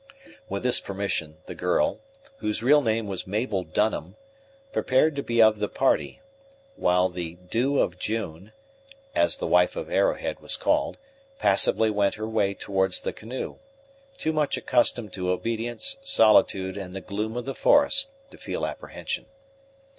With 0.49 0.63
this 0.63 0.79
permission, 0.79 1.37
the 1.45 1.53
girl, 1.53 1.99
whose 2.37 2.63
real 2.63 2.81
name 2.81 3.05
was 3.05 3.27
Mabel 3.27 3.63
Dunham, 3.63 4.15
prepared 4.73 5.15
to 5.15 5.21
be 5.21 5.39
of 5.43 5.59
the 5.59 5.67
party; 5.69 6.21
while 6.75 7.07
the 7.07 7.35
Dew 7.35 7.77
of 7.77 7.99
June, 7.99 8.51
as 9.13 9.37
the 9.37 9.45
wife 9.45 9.75
of 9.75 9.91
Arrowhead 9.91 10.39
was 10.39 10.57
called, 10.57 10.97
passively 11.37 11.91
went 11.91 12.15
her 12.15 12.27
way 12.27 12.55
towards 12.55 13.01
the 13.01 13.13
canoe, 13.13 13.57
too 14.17 14.33
much 14.33 14.57
accustomed 14.57 15.13
to 15.13 15.29
obedience, 15.29 15.97
solitude, 16.03 16.77
and 16.77 16.95
the 16.95 17.01
gloom 17.01 17.37
of 17.37 17.45
the 17.45 17.53
forest 17.53 18.09
to 18.31 18.39
feel 18.39 18.65
apprehension. 18.65 19.27